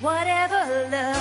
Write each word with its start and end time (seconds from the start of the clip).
whatever 0.00 0.88
love 0.90 1.19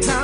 Time. 0.00 0.23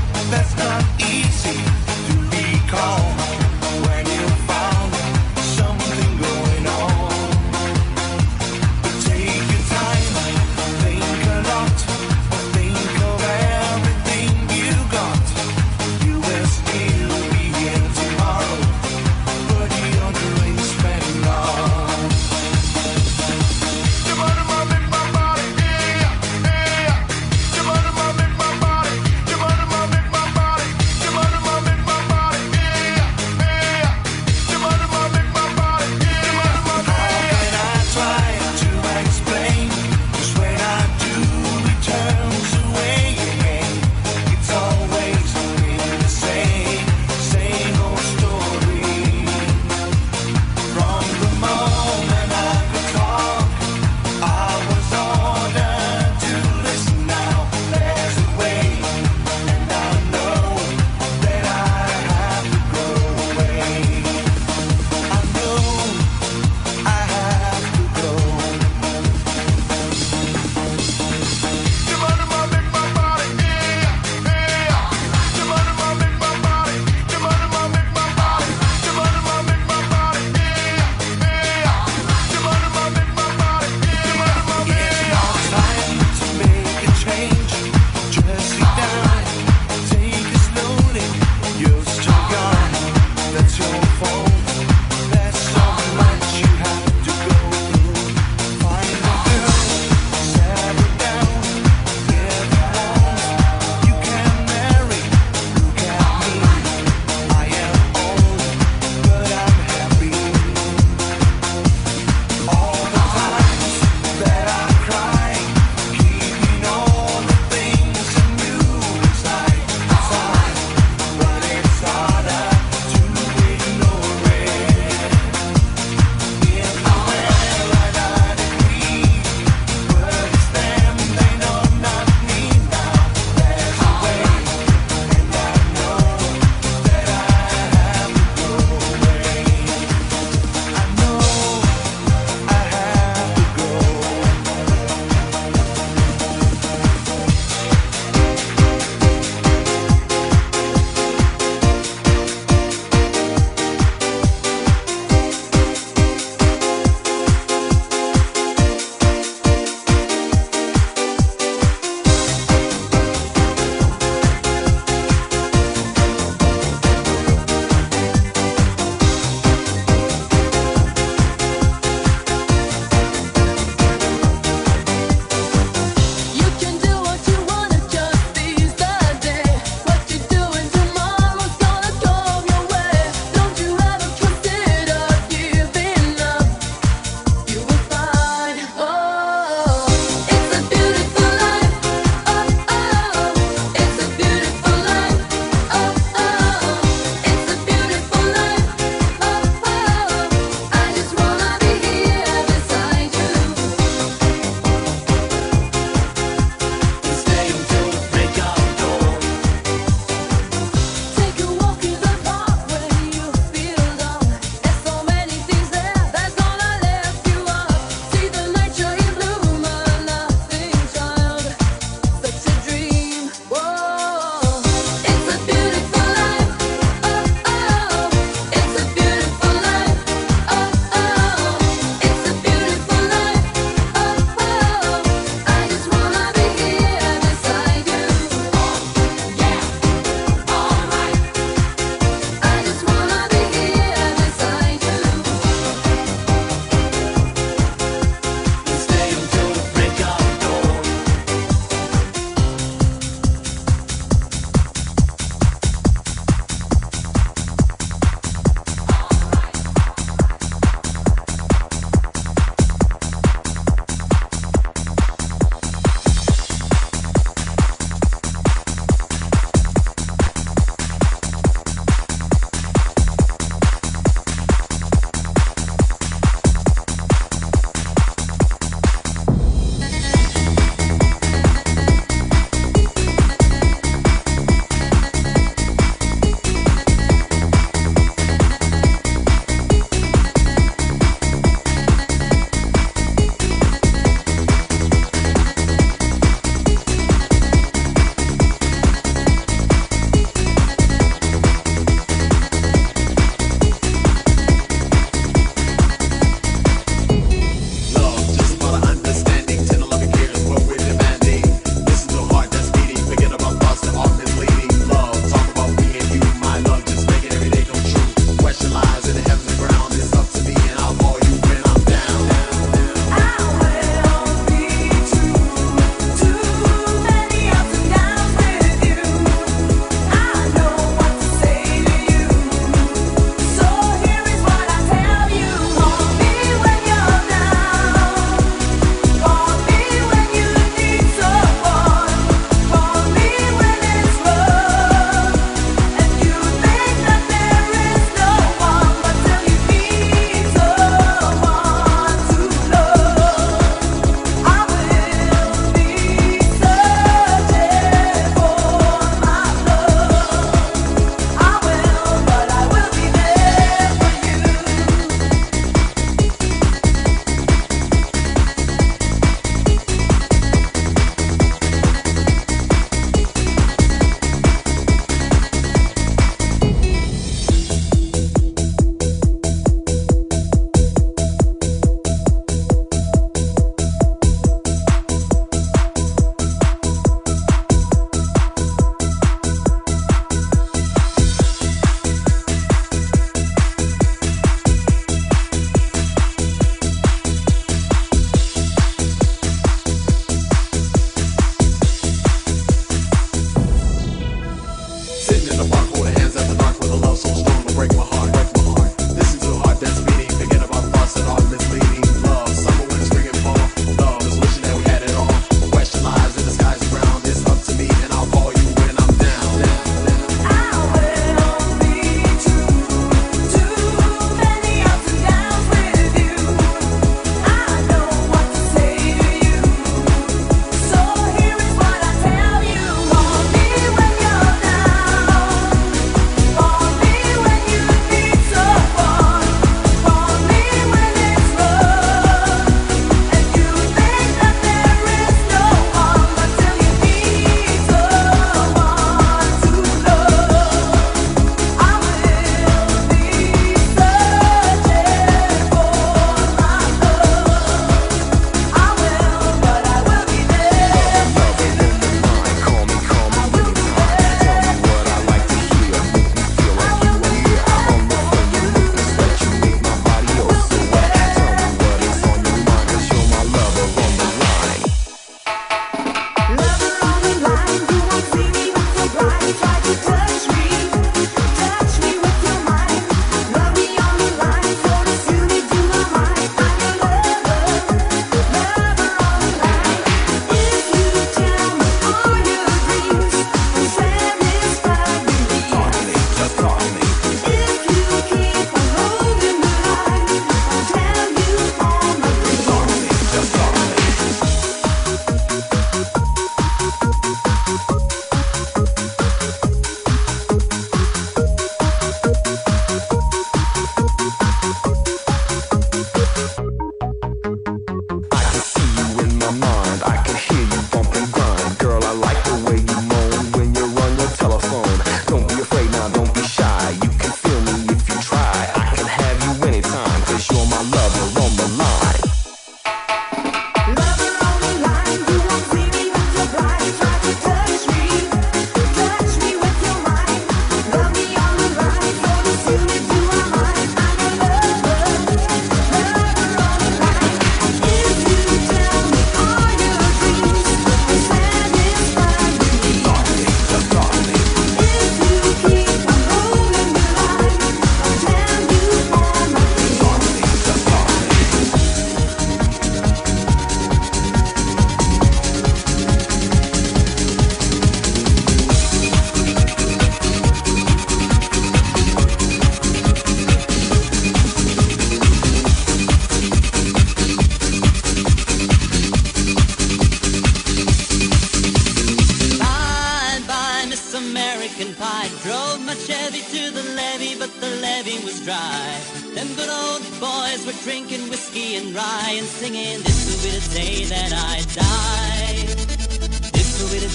that's 0.31 0.55
not 0.55 0.81
easy 1.01 1.59
to 2.07 2.13
be 2.31 2.57
calm. 2.69 3.50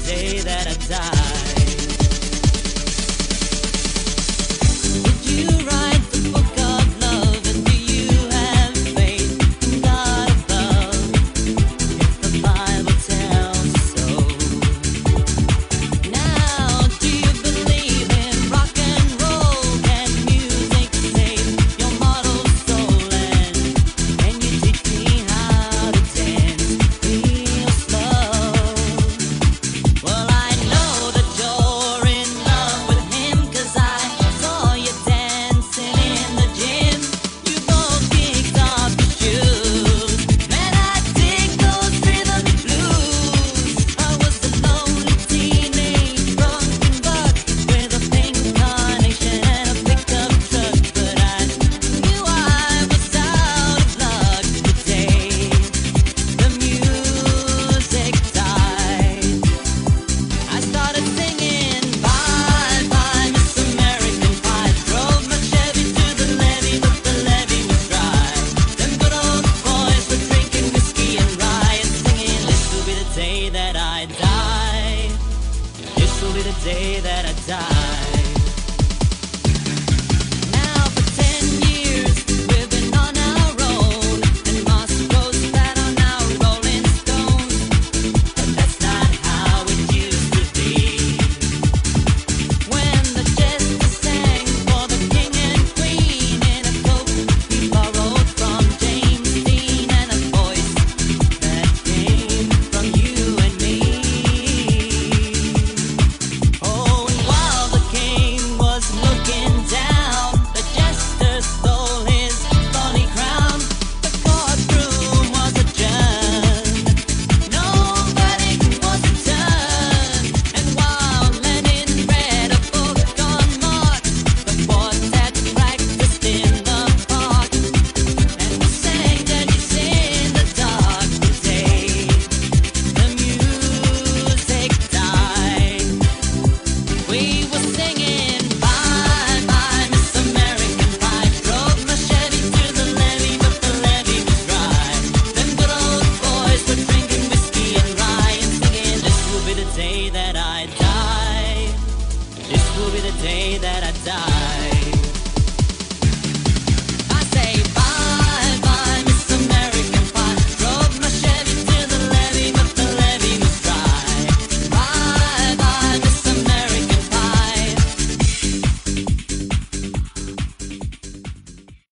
Day 0.07 0.39
that 0.39 0.69
I 0.69 0.75
die. 0.87 1.46